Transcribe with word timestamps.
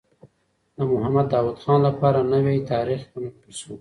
د 0.75 0.79
محمد 0.91 1.25
داوود 1.33 1.57
خان 1.63 1.79
لپاره 1.87 2.19
نوی 2.33 2.57
تاریخ 2.71 3.01
ونړول 3.13 3.51
سو. 3.59 3.67